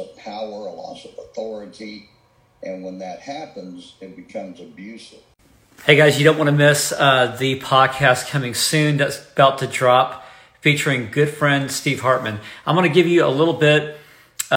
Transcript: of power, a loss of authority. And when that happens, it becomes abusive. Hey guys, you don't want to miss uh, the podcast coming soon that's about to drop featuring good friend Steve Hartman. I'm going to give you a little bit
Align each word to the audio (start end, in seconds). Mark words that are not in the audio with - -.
of 0.00 0.16
power, 0.16 0.66
a 0.66 0.72
loss 0.72 1.04
of 1.04 1.12
authority. 1.18 2.08
And 2.62 2.84
when 2.84 2.98
that 2.98 3.20
happens, 3.20 3.94
it 4.00 4.16
becomes 4.16 4.60
abusive. 4.60 5.20
Hey 5.84 5.96
guys, 5.96 6.18
you 6.18 6.24
don't 6.24 6.36
want 6.36 6.48
to 6.48 6.56
miss 6.56 6.92
uh, 6.92 7.36
the 7.38 7.60
podcast 7.60 8.28
coming 8.28 8.52
soon 8.52 8.96
that's 8.96 9.30
about 9.32 9.58
to 9.58 9.66
drop 9.66 10.24
featuring 10.60 11.10
good 11.10 11.30
friend 11.30 11.70
Steve 11.70 12.00
Hartman. 12.00 12.38
I'm 12.66 12.76
going 12.76 12.88
to 12.88 12.94
give 12.94 13.06
you 13.06 13.24
a 13.24 13.28
little 13.28 13.54
bit 13.54 13.96